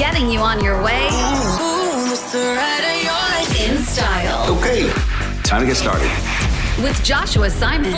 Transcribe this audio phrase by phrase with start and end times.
[0.00, 1.08] Getting you on your way
[3.58, 4.88] in style Okay,
[5.42, 6.10] time to get started.
[6.82, 7.92] with Joshua Simon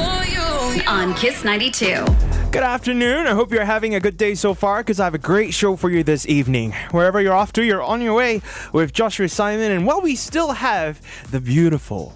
[0.88, 2.04] on Kiss 92.
[2.50, 3.28] Good afternoon.
[3.28, 5.76] I hope you're having a good day so far because I have a great show
[5.76, 6.72] for you this evening.
[6.90, 8.42] Wherever you're off to, you're on your way
[8.72, 9.70] with Joshua Simon.
[9.70, 11.00] And while we still have
[11.30, 12.14] the beautiful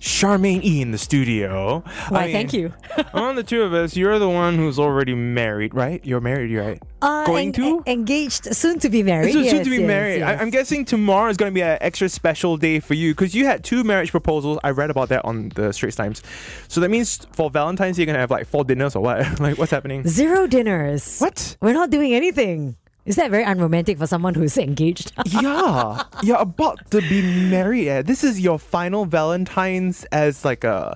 [0.00, 1.82] Charmaine E in the studio.
[2.08, 2.72] Why, thank you.
[3.12, 6.04] among the two of us, you're the one who's already married, right?
[6.04, 6.82] You're married, right?
[7.02, 7.82] Uh, Going en- to?
[7.86, 9.32] engaged, soon to be married.
[9.32, 10.22] So soon to be yes, married.
[10.22, 10.42] I, yes.
[10.42, 13.46] I'm guessing tomorrow is going to be an extra special day for you because you
[13.46, 14.58] had two marriage proposals.
[14.62, 16.22] I read about that on the Straits Times.
[16.68, 19.40] So that means for Valentine's, Day, you're going to have like four dinners or what?
[19.40, 20.06] like, what's happening?
[20.06, 21.18] Zero dinners.
[21.18, 21.56] What?
[21.60, 22.76] We're not doing anything.
[23.06, 25.12] Is that very unromantic for someone who's engaged?
[25.26, 27.88] yeah, you're about to be married.
[27.88, 28.02] Eh?
[28.02, 30.94] This is your final Valentine's as like a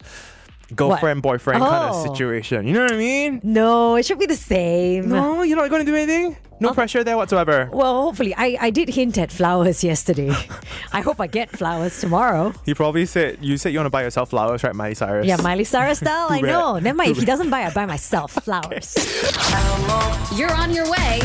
[0.74, 2.12] girlfriend boyfriend kind of Oh.
[2.12, 2.66] situation.
[2.66, 3.40] You know what I mean?
[3.42, 5.08] no, it should be the same.
[5.08, 6.36] No, you're not going to do anything.
[6.60, 6.74] No oh.
[6.74, 7.68] pressure there whatsoever.
[7.72, 8.34] Well, hopefully.
[8.36, 10.32] I, I did hint at flowers yesterday.
[10.92, 12.55] I hope I get flowers tomorrow.
[12.64, 15.27] He probably said you said you want to buy yourself flowers, right, Miley Cyrus?
[15.27, 16.28] Yeah, Miley Cyrus style.
[16.30, 16.78] I know.
[16.78, 17.10] Never mind.
[17.10, 18.94] If he doesn't buy, I buy myself flowers.
[20.38, 21.19] You're on your way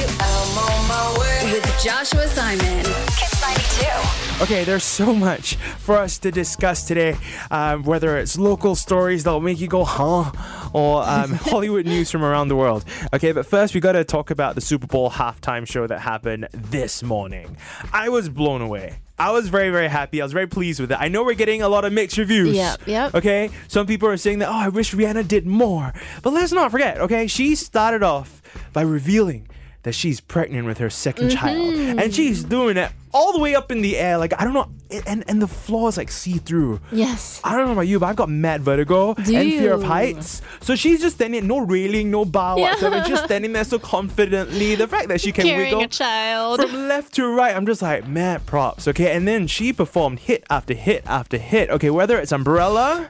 [1.51, 2.83] with Joshua Simon.
[3.15, 4.26] Kiss 92.
[4.39, 7.17] Okay, there's so much for us to discuss today.
[7.49, 10.31] Um, whether it's local stories that'll make you go, huh?
[10.73, 12.85] Or um, Hollywood news from around the world.
[13.15, 16.49] Okay, but first we got to talk about the Super Bowl halftime show that happened
[16.51, 17.57] this morning.
[17.91, 18.99] I was blown away.
[19.17, 20.21] I was very, very happy.
[20.21, 20.97] I was very pleased with it.
[21.01, 22.55] I know we're getting a lot of mixed reviews.
[22.55, 23.15] Yep, yep.
[23.15, 25.93] Okay, some people are saying that, oh, I wish Rihanna did more.
[26.21, 29.47] But let's not forget, okay, she started off by revealing
[29.81, 31.73] that she's pregnant with her 2nd child.
[31.97, 34.17] And she's doing it all the way up in the air.
[34.17, 34.69] Like, I don't know.
[35.05, 36.79] And, and the floor is like see through.
[36.93, 37.41] Yes.
[37.43, 40.41] I don't know about you, but I've got mad vertigo Do and fear of heights.
[40.61, 42.71] So she's just standing, no railing, no bar Yeah.
[42.71, 44.75] whatsoever, just standing there so confidently.
[44.75, 46.61] The fact that she can Carrying wiggle a child.
[46.61, 49.13] from left to right, I'm just like, mad props, okay?
[49.13, 51.89] And then she performed hit after hit after hit, okay?
[51.89, 53.09] Whether it's Umbrella,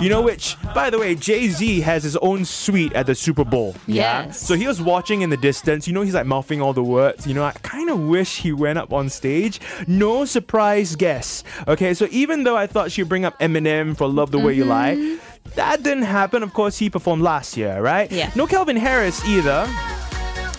[0.00, 3.44] you know, which, by the way, Jay Z has his own suite at the Super
[3.44, 3.74] Bowl.
[3.86, 4.24] yeah?
[4.26, 4.40] Yes.
[4.40, 7.26] So he was watching in the distance, you know, he's like mouthing all the words.
[7.26, 9.39] You know, I kind of wish he went up on stage.
[9.86, 11.94] No surprise guess, okay?
[11.94, 14.70] So even though I thought she'd bring up Eminem for Love the Way You mm-hmm.
[14.70, 15.18] Lie,
[15.54, 16.42] that didn't happen.
[16.42, 18.10] Of course, he performed last year, right?
[18.10, 18.30] Yeah.
[18.34, 19.68] No Calvin Harris either.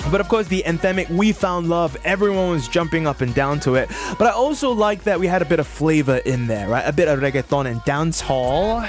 [0.09, 3.75] But of course, the anthemic We Found Love, everyone was jumping up and down to
[3.75, 3.87] it.
[4.17, 6.83] But I also like that we had a bit of flavor in there, right?
[6.85, 8.83] A bit of reggaeton and dance hall.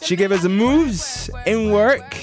[0.00, 2.16] She gave us the moves in work.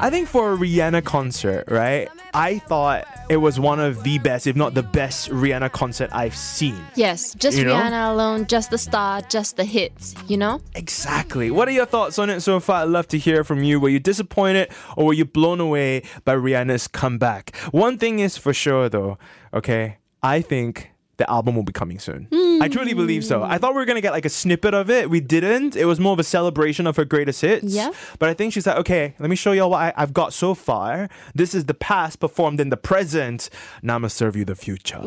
[0.00, 2.08] I think for a Rihanna concert, right?
[2.32, 6.36] I thought it was one of the best, if not the best, Rihanna concert I've
[6.36, 6.78] seen.
[6.94, 7.74] Yes, just You know?
[7.74, 10.60] Rihanna alone, just the star, just the hits, you know?
[10.74, 11.50] Exactly.
[11.50, 12.82] What are your thoughts on it so far?
[12.82, 13.80] I'd love to hear from you.
[13.80, 17.56] Were you disappointed or were you blown away by Rihanna's comeback?
[17.72, 19.18] One thing is for sure, though,
[19.52, 19.98] okay?
[20.22, 22.28] I think the album will be coming soon.
[22.32, 22.47] Hmm.
[22.60, 23.42] I truly believe so.
[23.42, 25.10] I thought we were going to get like a snippet of it.
[25.10, 25.76] We didn't.
[25.76, 27.74] It was more of a celebration of her greatest hits.
[27.74, 27.92] Yeah.
[28.18, 30.54] But I think she's like, okay, let me show y'all what I, I've got so
[30.54, 31.08] far.
[31.34, 33.50] This is the past performed in the present.
[33.82, 34.98] Now I'm to serve you the future.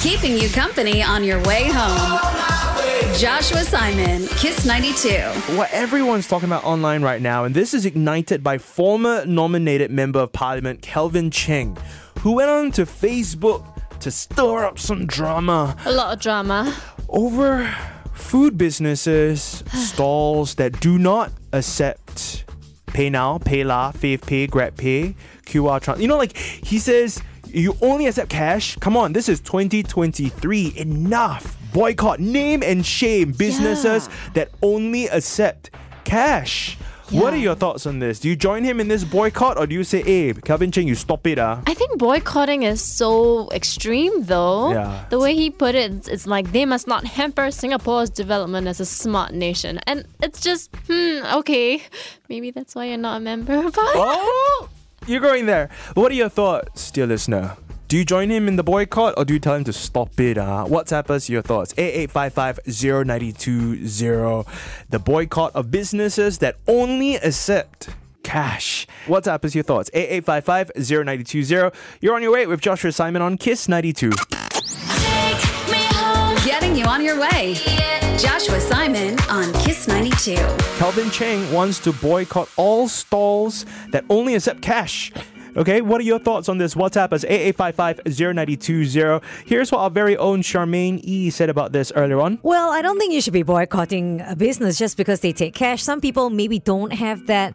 [0.00, 2.20] Keeping you company on your way home.
[3.16, 5.08] Joshua Simon, Kiss 92.
[5.56, 10.18] what everyone's talking about online right now, and this is ignited by former nominated Member
[10.20, 11.76] of Parliament Kelvin Cheng,
[12.20, 13.64] who went on to Facebook
[14.00, 16.74] to stir up some drama A lot of drama.
[17.08, 17.74] over
[18.12, 22.44] food businesses, stalls that do not accept
[22.86, 25.16] Pay Now, Pay Lah, Fave Pay, Grab Pay,
[25.46, 26.00] QR trans.
[26.00, 28.76] You know, like he says, you only accept cash.
[28.76, 30.74] Come on, this is 2023.
[30.76, 31.56] Enough.
[31.72, 34.14] Boycott, name and shame businesses Yeah.
[34.34, 35.70] that only accept
[36.04, 36.78] cash.
[37.14, 38.18] What are your thoughts on this?
[38.18, 40.96] Do you join him in this boycott or do you say, hey, Calvin Cheng, you
[40.96, 41.62] stop it, ah?
[41.66, 44.72] I think boycotting is so extreme though.
[44.72, 45.04] Yeah.
[45.10, 48.84] The way he put it, it's, like they must not hamper Singapore's development as a
[48.86, 49.78] smart nation.
[49.86, 51.82] And it's just, hmm, okay.
[52.28, 53.94] Maybe that's why you're not a member of Parliament.
[53.96, 54.68] Oh,
[55.06, 55.68] you're going there.
[55.94, 57.56] What are your thoughts, dear listener?
[57.86, 60.38] Do you join him in the boycott or do you tell him to stop it?
[60.38, 60.64] Uh?
[60.66, 61.74] WhatsApp us your thoughts.
[61.74, 64.46] 8855-0920.
[64.88, 67.90] The boycott of businesses that only accept
[68.22, 68.86] cash.
[69.06, 69.90] WhatsApp us your thoughts.
[69.90, 71.74] 8855-0920.
[72.00, 74.12] You're on your way with Joshua Simon on Kiss 92.
[76.44, 77.54] Getting you on your way.
[78.18, 80.36] Joshua Simon on Kiss 92.
[80.78, 85.12] Calvin Cheng wants to boycott all stalls that only accept cash.
[85.56, 86.74] Okay, what are your thoughts on this?
[86.74, 89.22] WhatsApp us 8855-0920.
[89.46, 92.40] Here's what our very own Charmaine E said about this earlier on.
[92.42, 95.82] Well, I don't think you should be boycotting a business just because they take cash.
[95.82, 97.54] Some people maybe don't have that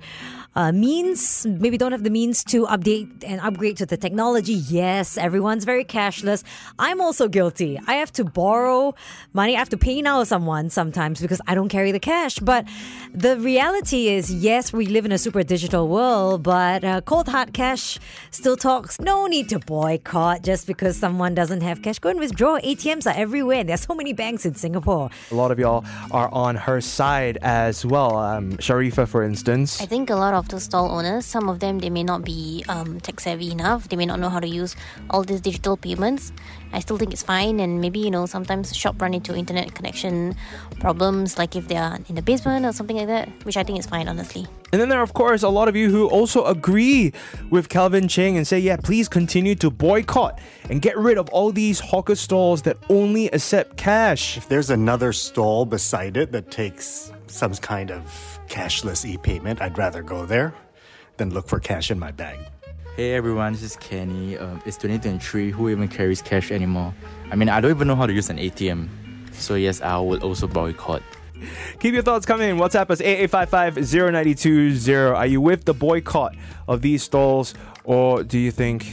[0.56, 4.54] uh, means, maybe don't have the means to update and upgrade to the technology.
[4.54, 6.44] Yes, everyone's very cashless.
[6.80, 7.80] I'm also guilty.
[7.88, 8.96] I have to borrow
[9.34, 9.56] money.
[9.56, 12.40] I have to pay now someone sometimes because I don't carry the cash.
[12.40, 12.66] But
[13.14, 17.54] the reality is, yes, we live in a super digital world, but uh, cold hard
[17.54, 18.00] cash
[18.32, 19.00] still talks.
[19.00, 22.00] No need to boycott just because someone doesn't have cash.
[22.00, 22.60] Go and withdraw.
[22.60, 23.64] ATMs are everywhere.
[23.64, 25.10] There's so many banks in Singapore.
[25.32, 28.18] A lot of y'all are on her side as well.
[28.18, 29.82] Um, Sharifa, for instance.
[29.82, 32.64] I think a lot of the stall owners, some of them, they may not be
[32.70, 33.90] um, tech savvy enough.
[33.90, 34.76] They may not know how to use
[35.10, 36.32] all these digital payments.
[36.72, 40.36] I still think it's fine, and maybe you know sometimes shop run into internet connection
[40.80, 43.80] problems, like if they are in the basement or something like that, which I think
[43.80, 44.48] is fine, honestly.
[44.72, 47.12] And then there are, of course, a lot of you who also agree
[47.50, 50.40] with Calvin Cheng and say, yeah, please continue to boycott
[50.70, 54.38] and get rid of all these hawker stalls that only accept cash.
[54.38, 59.78] If there's another stall beside it that takes some kind of cashless e payment, I'd
[59.78, 60.54] rather go there
[61.18, 62.40] than look for cash in my bag.
[62.96, 64.38] Hey everyone, this is Kenny.
[64.38, 65.52] Um, it's 2023.
[65.52, 66.94] Who even carries cash anymore?
[67.32, 68.90] I mean, I don't even know how to use an ATM.
[69.34, 71.02] So yes, I will also boycott.
[71.80, 72.58] Keep your thoughts coming in.
[72.58, 76.36] WhatsApp us 8855 Are you with the boycott
[76.68, 77.54] of these stalls
[77.86, 78.86] or do you think,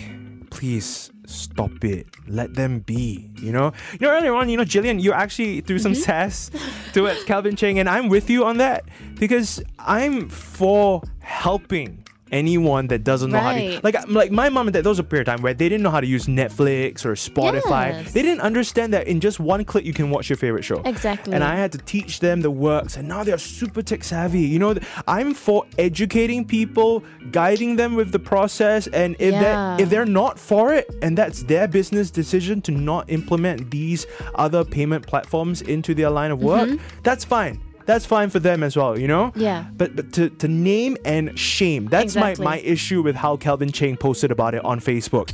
[0.51, 2.07] please stop it?
[2.27, 3.31] Let them be.
[3.37, 3.73] You know?
[3.93, 6.03] You know, earlier on, you know, Jillian, you actually threw some mm-hmm.
[6.03, 6.51] sass
[6.93, 8.85] towards Calvin Cheng, and I'm with you on that
[9.19, 14.75] because I'm for helping anyone that doesn't know how to like like my mom and
[14.75, 17.05] dad there was a period of time where they didn't know how to use Netflix
[17.05, 18.13] or Spotify Yes.
[18.13, 21.33] they didn't understand that in just one click you can watch your favorite show Exactly.
[21.35, 24.41] and I had to teach them the works, and now they're super tech savvy.
[24.41, 24.75] You know,
[25.07, 29.43] I'm for educating people, guiding them with the process, and if Yeah.
[29.43, 34.07] that if they're not for it, and that's their business decision to not implement these
[34.35, 37.03] other payment platforms into their line of work, mm-hmm.
[37.03, 37.61] that's fine.
[37.87, 39.33] That's fine for them as well, you know?
[39.37, 39.65] Yeah.
[39.77, 42.45] But but to, to name and shame, that's Exactly.
[42.45, 45.31] my, my issue with how Kelvin Cheng posted about it on Facebook.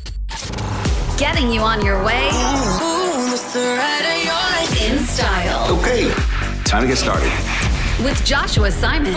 [1.18, 2.28] Getting you on your way
[2.78, 3.32] Boom.
[4.82, 6.10] in style Okay,
[6.64, 7.30] time to get started.
[8.04, 9.14] with Joshua Simon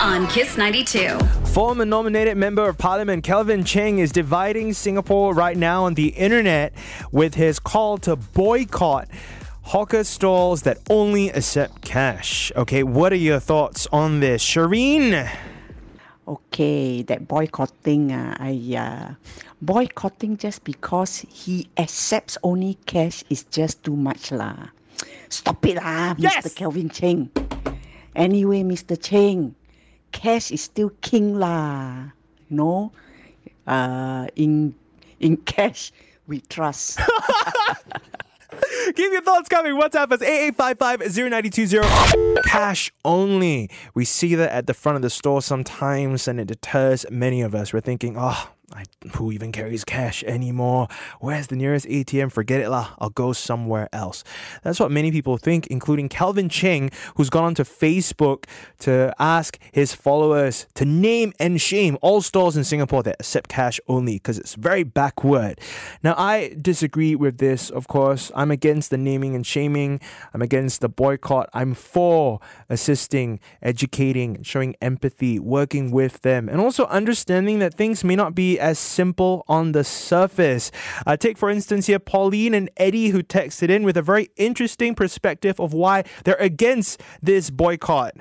[0.00, 1.18] on Kiss 92.
[1.46, 6.72] Former nominated member of parliament Kelvin Cheng is dividing Singapore right now on the internet
[7.12, 9.08] with his call to boycott
[9.66, 12.52] hawker stalls that only accept cash.
[12.54, 14.42] Okay, what are your thoughts on this?
[14.44, 15.28] Shireen?
[16.28, 19.14] Okay, that boycotting, uh, I uh,
[19.60, 24.70] boycotting just because he accepts only cash is just too much lah.
[25.28, 26.46] Stop it ah, Yes!
[26.46, 26.54] Mr.
[26.54, 27.30] Kelvin Cheng.
[28.14, 28.94] Anyway, Mr.
[28.94, 29.54] Cheng,
[30.12, 32.10] cash is still king lah.
[32.50, 32.92] No,
[33.66, 34.74] uh, in
[35.18, 35.90] in cash
[36.26, 37.00] we trust.
[38.94, 39.74] Keep your thoughts coming.
[39.74, 41.02] WhatsApp us 8855
[42.44, 43.68] Cash only.
[43.94, 47.54] We see that at the front of the store sometimes and it deters many of
[47.54, 47.72] us.
[47.72, 48.84] We're thinking, oh, I,
[49.14, 50.88] who even carries cash anymore?
[51.20, 52.32] Where's the nearest ATM?
[52.32, 52.94] Forget it lah.
[52.98, 54.24] I'll go somewhere else.
[54.64, 58.46] That's what many people think, including Calvin Cheng, who's gone onto Facebook
[58.80, 63.78] to ask his followers to name and shame all stores in Singapore that accept cash
[63.86, 65.60] only because it's very backward.
[66.02, 68.32] Now, I disagree with this, of course.
[68.34, 70.00] I'm against the naming and shaming.
[70.34, 71.48] I'm against the boycott.
[71.54, 78.16] I'm for assisting, educating, showing empathy, working with them, and also understanding that things may
[78.16, 80.70] not be as simple on the surface.
[81.06, 84.94] Uh, take, for instance, here Pauline and Eddie, who texted in with a very interesting
[84.94, 88.14] perspective of why they're against this boycott.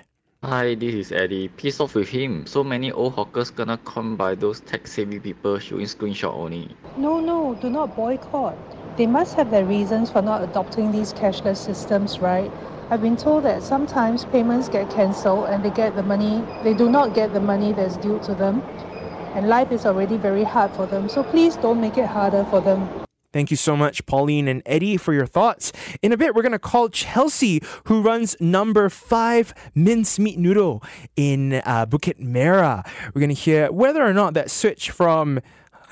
[0.43, 1.47] Hi, this is Eddie.
[1.47, 2.45] Peace off with him.
[2.45, 6.69] So many old hawkers gonna come by those tech savvy people showing screenshot only.
[6.97, 8.55] No, no, do not boycott.
[8.95, 12.51] They must have their reasons for not adopting these cashless systems, right?
[12.91, 16.87] I've been told that sometimes payments get cancelled and they get the money, they do
[16.91, 18.61] not get the money that's due to them.
[19.35, 22.61] And life is already very hard for them, so please don't make it harder for
[22.61, 23.05] them.
[23.33, 25.73] Thank you so much, Pauline and Eddie, for your thoughts.
[26.01, 30.81] In a bit, we're going to call Chelsea, who runs number five mincemeat noodle
[31.17, 32.87] in uh, Bukit Merah.
[33.13, 35.41] We're going to hear whether or not that switch from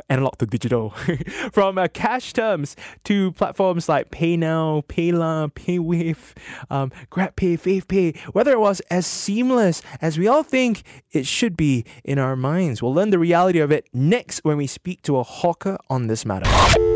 [0.10, 0.90] analog to digital,
[1.52, 6.34] from uh, cash terms to platforms like PayNow, PayLah, PayWave,
[6.70, 11.86] um, GrabPay, FavePay, whether it was as seamless as we all think it should be
[12.04, 12.82] in our minds.
[12.82, 16.26] We'll learn the reality of it next when we speak to a hawker on this
[16.26, 16.93] matter.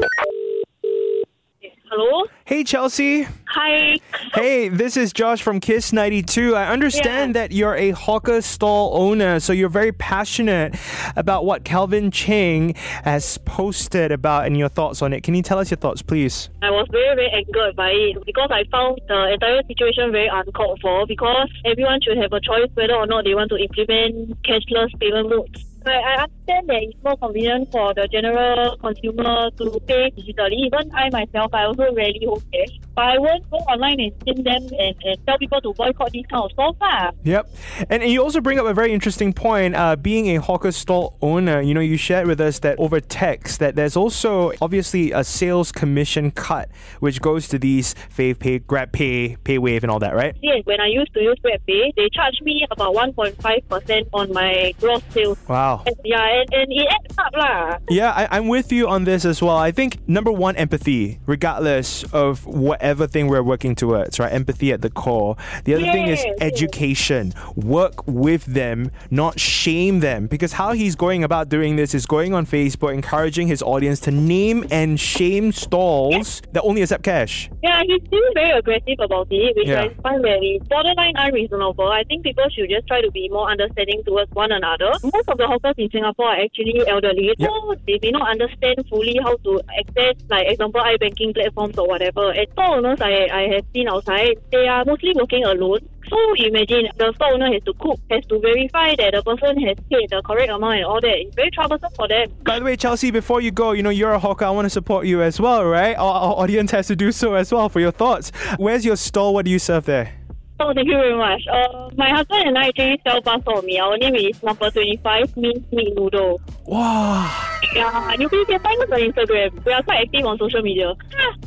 [1.90, 2.26] Hello?
[2.44, 3.26] Hey, Chelsea.
[3.46, 3.96] Hi.
[4.34, 6.54] Hey, this is Josh from Kiss 92.
[6.54, 10.76] I understand that you're a hawker stall owner, so you're very passionate
[11.16, 12.74] about what Calvin Cheng
[13.06, 15.24] has posted about and your thoughts on it.
[15.24, 16.50] Can you tell us your thoughts, please?
[16.62, 20.80] I was very, very angered by it because I found the entire situation very uncalled
[20.82, 24.90] for because everyone should have a choice whether or not they want to implement cashless
[25.00, 25.67] payment modes.
[25.90, 30.66] I, understand that it's more convenient for the general consumer to pay digitally.
[30.68, 32.80] Even I myself, I also rarely hold cash.
[32.98, 36.26] But I won't go online and send them and, and tell people to boycott these
[36.26, 36.74] kind of stores.
[36.82, 37.12] lah.
[37.24, 37.48] Yep.
[37.92, 39.76] And you also bring up a very interesting point.
[39.76, 43.60] Uh, being a hawker stall owner, you know, you shared with us that over text
[43.60, 48.92] that there's also obviously a sales commission cut which goes to these Fave Pay, Grab
[48.92, 50.36] Pay, PayWave, and all that, right?
[50.42, 54.74] Yes, when I used to use Grab Pay, they charged me about 1.5% on my
[54.80, 55.38] gross sales.
[55.48, 55.84] Wow.
[55.86, 57.78] And, yeah, and, and it adds up lah.
[57.90, 59.58] Yeah, I, I'm with you on this as well.
[59.58, 62.46] I think number one, empathy, regardless of
[62.88, 64.32] whatever thing we're working towards, right?
[64.32, 65.36] Empathy at the core.
[65.66, 66.54] The other thing is Yes, yes.
[66.54, 67.34] education.
[67.58, 70.28] Work with them, not shame them.
[70.28, 74.12] Because how he's going about doing this is going on Facebook, encouraging his audience to
[74.12, 77.50] name and shame stalls that only accept cash.
[77.62, 79.84] Yeah, he's still very aggressive about it, which Yeah.
[79.84, 81.90] I find very borderline unreasonable.
[81.92, 84.92] I think people should just try to be more understanding towards one another.
[85.04, 89.20] Most of the hawkers in Singapore are actually elderly, so they may not understand fully
[89.22, 92.32] how to access, like example, iBanking platforms or whatever.
[92.32, 95.80] And store owners I, I have seen outside, they are mostly working alone.
[96.10, 99.78] So imagine the store owner has to cook, has to verify that the person has
[99.90, 101.18] paid the correct amount and all that.
[101.18, 102.32] It's very troublesome for them.
[102.44, 104.46] By the way, Chelsea, before you go, you know, you're a hawker.
[104.46, 105.98] I want to support you as well, right?
[105.98, 108.32] Our, our audience has to do so as well for your thoughts.
[108.58, 109.34] Where's your stall?
[109.34, 110.14] What do you serve there?
[110.60, 111.46] Oh, thank you very much.
[111.48, 113.78] Uh, my husband and I actually sell bak chor mee.
[113.78, 116.42] Our name is number 25, minced meat noodle.
[116.66, 117.30] Wow.
[117.76, 119.64] Yeah, you can find us on Instagram.
[119.66, 120.96] We are quite active on social media.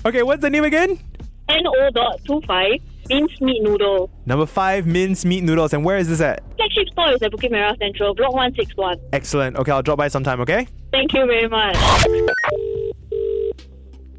[0.07, 0.99] Okay, what's the name again?
[1.63, 4.11] No dot two five minced meat noodle.
[4.25, 5.73] Number five, mince meat noodles.
[5.73, 6.43] And where is this at?
[6.57, 8.99] Flagship store is at Bukit Merah Central, block 161.
[9.13, 9.57] Excellent.
[9.57, 10.67] Okay, I'll drop by sometime, okay?
[10.93, 11.77] Thank you very much.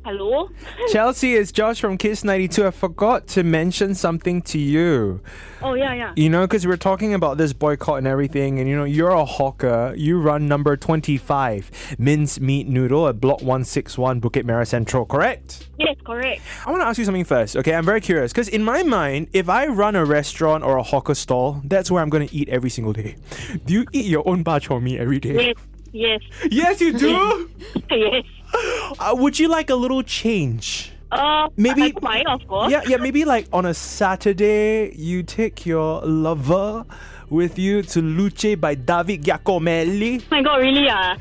[0.03, 0.50] Hello?
[0.91, 2.65] Chelsea, it's Josh from Kiss 92.
[2.65, 5.22] I forgot to mention something to you.
[5.62, 6.13] Oh, yeah, yeah.
[6.15, 9.24] You know, because we're talking about this boycott and everything, and you know, you're a
[9.24, 9.93] hawker.
[9.96, 15.70] You run number 25, Mince Meat Noodle at Block 161, Bukit Merah Central, correct?
[15.77, 16.41] Yes, correct.
[16.65, 17.75] I want to ask you something first, okay?
[17.75, 21.13] I'm very curious because in my mind, if I run a restaurant or a hawker
[21.13, 23.17] stall, that's where I'm going to eat every single day.
[23.65, 25.53] Do you eat your own bak chor mee every day?
[25.91, 26.51] Yes, yes.
[26.51, 27.51] Yes, you do?
[27.91, 28.25] yes.
[29.00, 30.91] Uh, would you like a little change?
[31.12, 31.93] Uh, Maybe-
[32.27, 32.72] of course.
[32.72, 36.86] Yeah, yeah, maybe like on a Saturday, you take your lover
[37.29, 40.22] with you to Luce by David Giacomelli.
[40.22, 40.88] Oh my god, really?
[40.89, 41.15] Ah,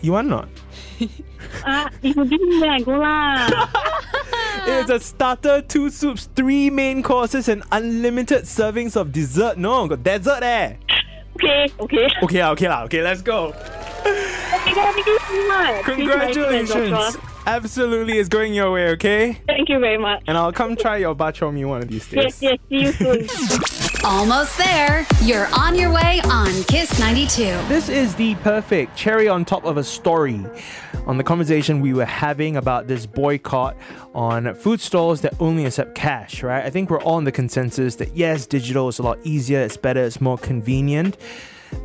[0.00, 0.48] You want not?
[1.64, 3.48] uh, if you give me, then go lah.
[4.66, 9.56] It's a starter, two soups, three main courses, and unlimited servings of dessert.
[9.58, 10.74] No, got dessert eh.
[11.36, 12.08] okay, okay.
[12.24, 13.52] Okay, lah, okay, lah, okay, let's go.
[14.66, 15.84] My god, thank you so much.
[15.84, 17.16] Congratulations.
[17.46, 19.40] Absolutely, it's going your way, okay?
[19.46, 20.22] Thank you very much.
[20.26, 22.40] And I'll come try your bak chor mee one of these days.
[22.40, 22.58] Yes, yes.
[22.68, 23.26] See you soon.
[24.04, 25.06] Almost there.
[25.22, 27.42] You're on your way on Kiss 92.
[27.68, 30.44] This is the perfect cherry on top of a story
[31.06, 33.76] on the conversation we were having about this boycott
[34.14, 36.64] on food stalls that only accept cash, right?
[36.64, 39.76] I think we're all in the consensus that yes, digital is a lot easier, it's
[39.76, 41.16] better, it's more convenient.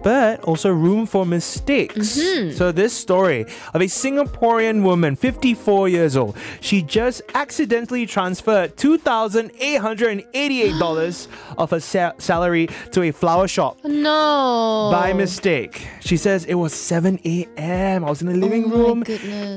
[0.04, 2.18] But also room for mistakes.
[2.18, 2.52] Mm-hmm.
[2.58, 11.28] So, this story of a Singaporean woman, 54 years old, she just accidentally transferred $2,888
[11.58, 14.90] of her sa- salary to a flower shop No.
[14.92, 15.88] by mistake.
[16.02, 18.04] She says it was 7 a.m.
[18.06, 19.04] I was in the living Oh room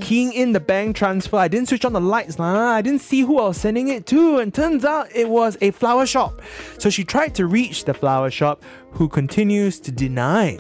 [0.01, 1.37] keying in the bank transfer.
[1.37, 2.73] I didn't switch on the lights, lah.
[2.75, 5.71] I didn't see who I was sending it to, and turns out it was a
[5.73, 6.41] flower shop.
[6.79, 10.59] So she tried to reach the flower shop, who continues to deny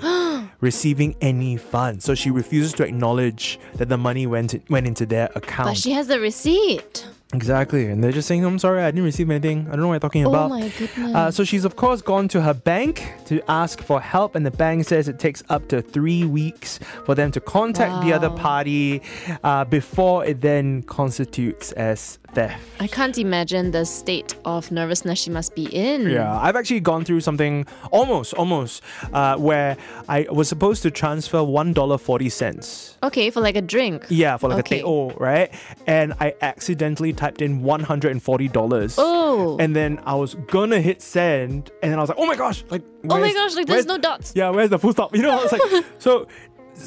[0.60, 2.04] receiving any funds.
[2.04, 5.68] So she refuses to acknowledge that the money went went into their account.
[5.68, 7.06] But she has the receipt.
[7.34, 7.86] Exactly.
[7.86, 9.66] And they're just saying, I'm sorry, I didn't receive anything.
[9.68, 10.48] I don't know what you're talking Oh about.
[10.48, 11.14] my goodness.
[11.14, 14.34] Uh, so she's, of course, gone to her bank to ask for help.
[14.34, 18.14] And the bank says it takes up to three weeks for them to contact the
[18.14, 19.02] other party
[19.44, 22.62] uh, before it then constitutes as theft.
[22.80, 26.08] I can't imagine the state of nervousness she must be in.
[26.08, 28.82] Yeah, I've actually gone through something almost, almost,
[29.12, 29.76] uh, where
[30.08, 32.96] I was supposed to transfer $1.40.
[33.02, 34.06] Okay, for like a drink.
[34.08, 34.78] Yeah, for like Okay.
[34.80, 35.52] a teo, right?
[35.86, 38.94] And I accidentally typed in $140.
[38.96, 39.56] Oh.
[39.58, 42.64] And then I was gonna hit send, and then I was like, oh my gosh,
[42.70, 44.32] like, Oh my gosh, like there's no dots.
[44.34, 45.14] Yeah, where's the full stop?
[45.14, 46.26] You know, it's like, so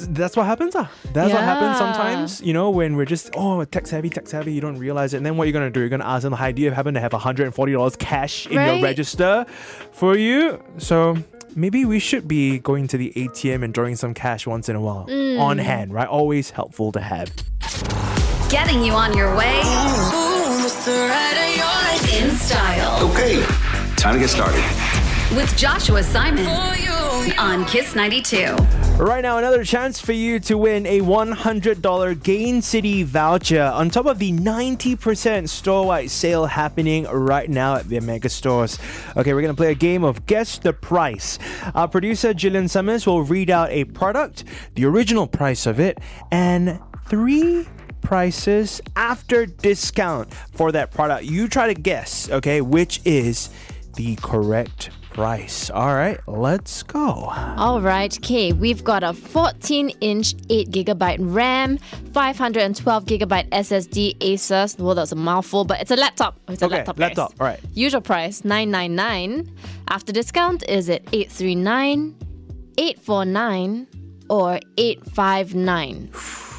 [0.08, 0.74] That's what happens.
[0.74, 0.90] Ah.
[1.12, 2.40] That's what happens sometimes.
[2.40, 5.18] You know, when we're just, oh, tech savvy, tech savvy, you don't realize it.
[5.18, 6.70] And then what you're going to do, you're going to ask them, hi, do you
[6.70, 9.44] happen to have $140 cash in your register
[9.92, 10.62] for you?
[10.78, 11.18] So
[11.54, 14.80] maybe we should be going to the ATM and drawing some cash once in a
[14.80, 15.38] while Mm.
[15.38, 16.08] on hand, right?
[16.08, 17.30] Always helpful to have.
[18.48, 19.60] Getting you on your way
[20.88, 23.40] in style Okay,
[23.96, 24.64] time to get started.
[25.36, 26.44] with Joshua Simon
[27.38, 28.56] on Kiss 92.
[28.98, 34.06] Right now, another chance for you to win a $100 Gain City voucher on top
[34.06, 38.76] of the 90% store-wide sale happening right now at the mega stores.
[39.16, 41.38] Okay, we're going to play a game of Guess the Price.
[41.76, 44.42] Our producer, Jillian Summers, will read out a product,
[44.74, 45.98] the original price of it,
[46.32, 47.68] and three
[48.02, 51.24] prices after discount for that product.
[51.24, 53.48] You try to guess, okay, which is
[53.96, 55.68] the correct price.
[55.70, 57.00] All right, let's go.
[57.58, 61.76] All right, okay, we've got a 14 inch 8 gigabyte RAM,
[62.14, 64.78] 512 gigabyte SSD Asus.
[64.78, 66.38] Well, that's a mouthful, but it's a laptop.
[66.48, 66.98] It's a Okay, laptop.
[66.98, 67.60] laptop, all right.
[67.74, 69.54] Usual price 999.
[69.88, 72.16] After discount, is it 839,
[72.78, 73.86] 849,
[74.30, 76.10] or 859?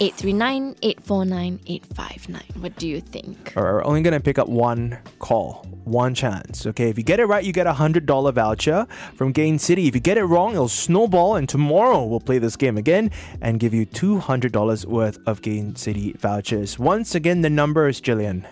[0.00, 2.42] 839, 849, 859.
[2.62, 3.52] What do you think?
[3.56, 6.66] All right, we're only gonna pick up one call, one chance.
[6.66, 9.88] Okay, if you get it right, you get a hundred dollar voucher from Gain City.
[9.88, 13.58] If you get it wrong, it'll snowball, and tomorrow we'll play this game again and
[13.58, 16.78] give you two hundred dollars worth of Gain City vouchers.
[16.78, 18.46] Once again, the number is Jillian.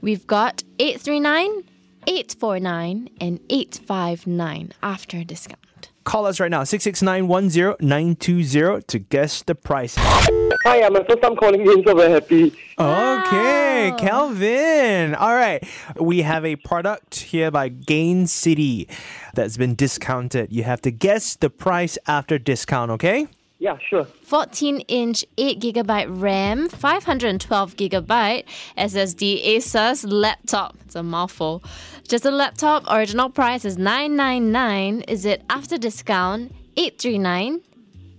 [0.00, 1.64] We've got 839,
[2.06, 5.58] 849, and 859 after discount.
[6.04, 9.94] Call us right now, 669-10920 to guess the price.
[9.98, 12.52] Hi, I'm my first time calling in, so very happy.
[12.78, 15.14] Okay, Calvin.
[15.14, 15.66] All right.
[15.98, 18.88] We have a product here by Gain City
[19.34, 20.52] that's been discounted.
[20.52, 23.26] You have to guess the price after discount, okay?
[23.58, 24.04] Yeah, sure.
[24.04, 28.44] 14 inch 8 gigabyte RAM, 512 gigabyte
[28.76, 30.76] SSD Asus laptop.
[30.84, 31.62] It's a mouthful.
[32.06, 32.84] Just a laptop.
[32.90, 35.02] Original price is 999.
[35.02, 37.60] Is it after discount 839,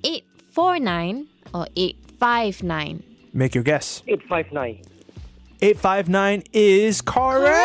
[0.03, 3.03] 849, or 859?
[3.33, 4.01] Make your guess.
[4.07, 4.81] 859.
[5.61, 7.55] 859 is correct.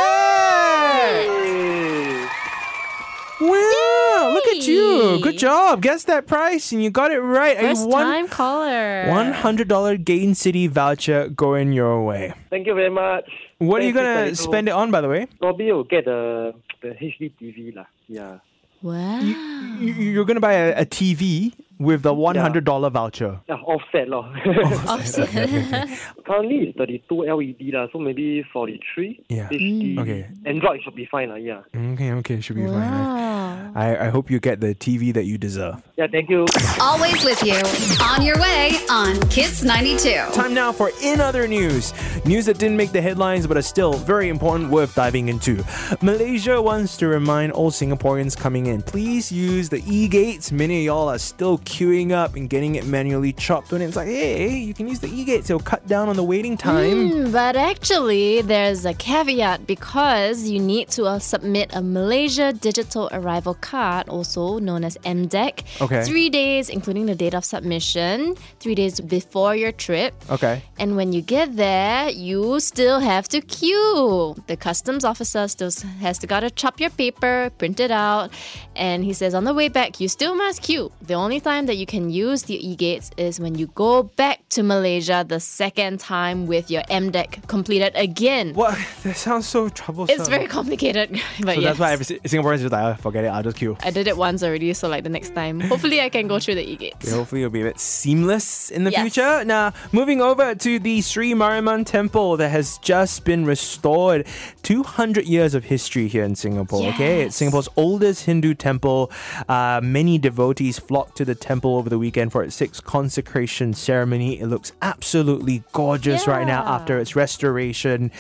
[3.41, 5.19] Wow, look at you.
[5.23, 5.81] Good job.
[5.83, 7.57] Guess that price and you got it right.
[7.57, 9.05] A First one- time caller.
[9.09, 12.35] $100 Gain City voucher going your way.
[12.51, 13.25] Thank you very much.
[13.59, 14.37] What are you going to Taito.
[14.37, 15.27] spend it on, by the way?
[15.41, 17.85] Probably will get the, the HD TV lah.
[18.09, 18.39] Yeah.
[18.83, 19.21] Wow.
[19.21, 23.41] You- You're going to buy a, a TV with the $100 voucher.
[23.49, 24.31] Yeah, offset lor.
[24.47, 25.29] Oh, offset.
[26.27, 29.49] Currently it's 32 LED lah, so maybe 43 Yeah.
[29.49, 29.97] HD.
[29.97, 29.99] Mm.
[30.01, 30.29] Okay.
[30.45, 31.63] Android should be fine lah, yeah.
[31.75, 33.73] Okay, okay, should be fine.
[33.75, 35.83] I, I hope you get the TV that you deserve.
[35.97, 36.47] Yeah, thank you.
[36.81, 37.57] Always with you
[38.05, 40.33] on your way on Kiss 92.
[40.33, 41.95] Time now for In Other News.
[42.27, 45.65] News that didn't make the headlines but are still very important, worth diving into.
[46.03, 50.53] Malaysia wants to remind all Singaporeans coming in please use the e gates.
[50.53, 53.73] Many of y'all are still queuing up and getting it manually chopped.
[53.73, 56.27] And it's like, hey, you can use the e gates, it'll cut down on the
[56.33, 56.99] waiting time.
[57.11, 63.09] Hmm, but actually, there's a caveat because you need to uh, submit a Malaysia Digital
[63.13, 66.03] Arrival Card, also known as MDEC, Okay.
[66.05, 70.13] three days, including the date of submission, three days before your trip.
[70.29, 70.63] Okay.
[70.79, 74.35] And when you get there, you still have to queue.
[74.47, 78.31] The customs officer still has to gotta chop your paper, print it out,
[78.75, 80.91] and he says on the way back, you still must queue.
[81.03, 84.63] The only time that you can use the e-gates is when you go back to
[84.63, 88.55] Malaysia the second time with your MDEC completed again.
[88.55, 88.79] What?
[89.03, 90.17] That sounds so troublesome.
[90.19, 91.65] It's very complicated, but so yes.
[91.65, 93.77] that's why every Si- Singaporeans just like, "Ah, forget it, I'll just queue.
[93.83, 96.55] I did it once already, so like the next time, hopefully I can go through
[96.57, 97.07] the e-gates.
[97.09, 99.01] Yeah, hopefully it'll be a bit seamless in the Yes.
[99.03, 99.45] future.
[99.45, 104.27] Now, moving over to the Sri Mariamman Temple that has just been restored.
[104.63, 107.23] 200 years of history here in Singapore, okay?
[107.23, 109.11] It's Singapore's oldest Hindu temple.
[109.49, 114.39] Uh, many devotees flock to the temple over the weekend for its sixth consecration ceremony.
[114.41, 118.13] It looks absolutely gorgeous right now after its restoration.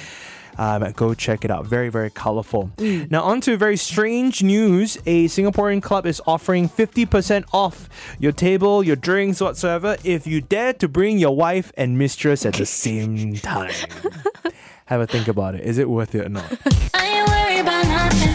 [0.58, 1.64] Um, go check it out.
[1.64, 2.70] Very, very colorful.
[2.78, 4.98] Now, on to very strange news.
[5.06, 7.88] A Singaporean club is offering 50% off
[8.18, 12.54] your table, your drinks, whatsoever, if you dare to bring your wife and mistress at
[12.54, 13.72] the same time.
[14.86, 15.60] Have a think about it.
[15.62, 16.58] Is it worth it or not?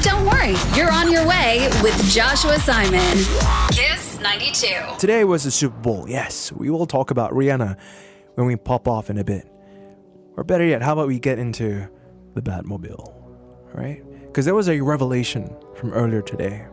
[0.02, 3.18] Don't worry, you're on your way with Joshua Simon.
[3.72, 3.95] Kiss
[4.26, 4.98] 92.
[4.98, 6.10] Today was the Super Bowl.
[6.10, 7.78] Yes, we will talk about Rihanna
[8.34, 9.48] when we pop off in a bit.
[10.36, 11.88] Or better yet, how about we get into
[12.34, 13.14] the Batmobile,
[13.76, 14.04] right?
[14.26, 16.66] Because there was a revelation from earlier today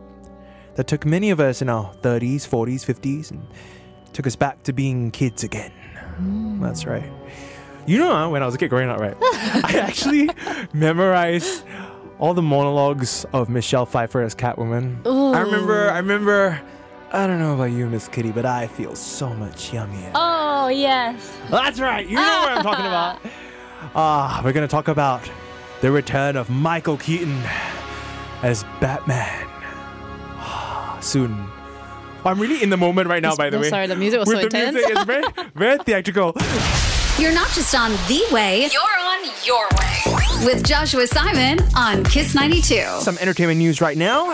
[0.73, 3.45] that took many of us in our 30s, 40s, 50s, and
[4.13, 5.71] took us back to being kids again.
[6.59, 7.11] That's right.
[7.85, 9.15] You know, when I was a kid growing up, right?
[9.21, 10.27] I actually
[10.73, 11.65] memorized
[12.17, 15.05] all the monologues of Michelle Pfeiffer as Catwoman.
[15.05, 16.59] I remember, I remember,
[17.15, 20.11] I don't know about you, Miss Kitty, but I feel so much yummier.
[20.15, 21.31] Oh, yes.
[21.51, 22.07] That's right.
[22.07, 23.19] You know what I'm talking about.
[23.95, 25.29] Ah, we're gonna talk about
[25.81, 27.37] the return of Michael Keaton
[28.41, 29.45] as Batman.
[30.39, 31.47] Ah, Soon.
[32.23, 33.69] I'm really in the moment right now, It's- by the no, way.
[33.69, 34.73] sorry, the music was With so the intense.
[34.75, 35.23] music, it's very,
[35.55, 36.33] very theatrical.
[37.19, 40.45] You're not just on the way, you're on your way.
[40.45, 42.85] With Joshua Simon on Kiss 92.
[43.01, 44.33] Some entertainment news right now.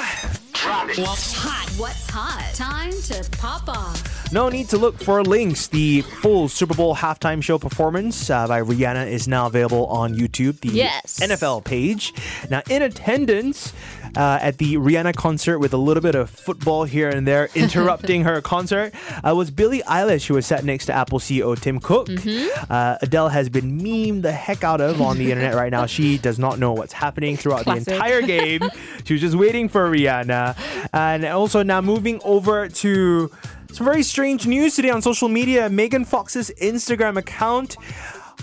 [0.70, 1.68] What's hot?
[1.80, 2.54] What's hot?
[2.54, 4.32] Time to pop off.
[4.32, 5.66] No need to look for links.
[5.66, 10.60] The full Super Bowl halftime show performance uh, by Rihanna is now available on YouTube,
[10.60, 11.20] the Yes.
[11.24, 12.14] NFL page.
[12.52, 13.74] Now, in attendance
[14.15, 18.24] uh, at the Rihanna concert with a little bit of football here and there interrupting
[18.24, 18.93] her concert
[19.28, 22.08] uh, was Billie Eilish, who was sat next to Apple CEO Tim Cook.
[22.08, 22.72] Mm-hmm.
[22.72, 25.86] Uh, Adele has been memed the heck out of on the internet right now.
[25.86, 27.86] She does not know what's happening throughout Classic.
[27.86, 28.62] the entire game.
[29.06, 30.56] She was just waiting for Rihanna.
[30.93, 33.32] And also now moving over to
[33.72, 35.69] some very strange news today on social media.
[35.69, 37.78] Megan Fox's Instagram account,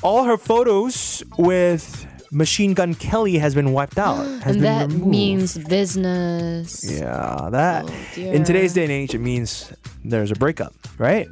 [0.03, 4.19] all her photos with Machine Gun Kelly has been wiped out.
[4.43, 5.07] Has and been that removed.
[5.11, 6.85] means business.
[6.85, 9.73] Yeah, that Oh, in today's day and age, it means
[10.05, 11.29] there's a breakup, right?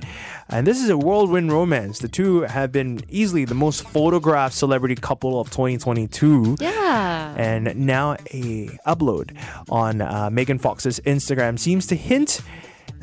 [0.49, 1.99] And this is a whirlwind romance.
[1.99, 6.57] The two have been easily the most photographed celebrity couple of 2022.
[6.61, 7.35] Yeah.
[7.37, 9.37] And now a upload
[9.69, 12.41] on uh, Megan Fox's Instagram seems to hint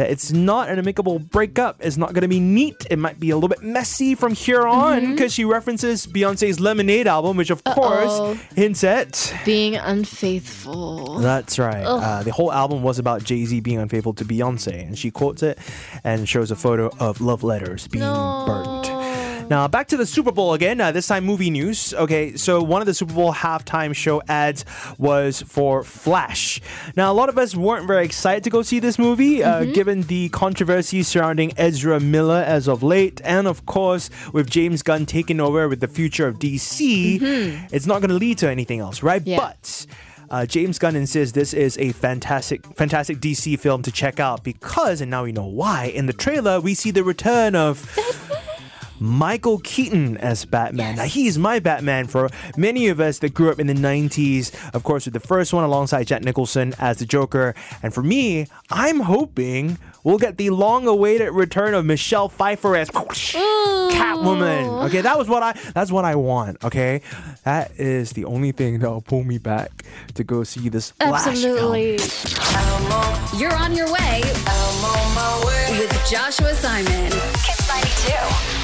[0.02, 1.78] that it's not an amicable breakup.
[1.80, 2.88] It's not going to be neat.
[2.90, 5.12] It might be a little bit messy from here on Mm-hmm.
[5.12, 7.74] because she references Beyonce's Lemonade album, which of Uh-oh.
[7.76, 11.20] course hints at Being unfaithful.
[11.20, 11.84] that's right.
[11.84, 15.44] Uh, the whole album was about Jay Z being unfaithful to Beyonce, and she quotes
[15.44, 15.60] it
[16.04, 18.81] and shows a photo of love letters being burnt.
[19.52, 21.94] Now, back to the Super Bowl again, uh, this time movie news.
[21.94, 24.64] Okay, so one of the Super Bowl halftime show ads
[24.98, 26.62] was for Flash.
[26.96, 30.04] Now, a lot of us weren't very excited to go see this movie, uh, given
[30.04, 35.42] the controversy surrounding Ezra Miller as of late, and of course, with James Gunn taking
[35.42, 37.22] over with the future of DC,
[37.74, 39.22] it's not going to lead to anything else, right?
[39.28, 39.36] Yeah.
[39.36, 39.86] But
[40.30, 45.02] uh, James Gunn insists this is a fantastic, fantastic DC film to check out because,
[45.02, 45.88] and now we know why.
[45.88, 47.86] In the trailer, we see the return of
[49.02, 50.96] Michael Keaton as Batman.
[50.96, 54.84] Now, he's my Batman for many of us that grew up in the 90s, of
[54.84, 57.56] course, with the first one alongside Jack Nicholson as the Joker.
[57.82, 62.92] And for me, I'm hoping we'll get the long awaited return of Michelle Pfeiffer as
[62.92, 64.86] Catwoman.
[64.86, 67.02] Okay, that was what I that's what I want, okay?
[67.44, 69.84] That is the only thing that will pull me back
[70.14, 71.58] to go see this Flash film.
[71.58, 71.98] Absolutely.
[73.40, 74.22] You're on your way.
[75.72, 77.12] with Joshua Simon.
[77.12, 78.61] Kiss 92.